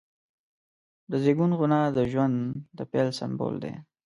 [1.11, 2.35] د زیږون خونه د ژوند
[2.77, 3.73] د پیل سمبول دی.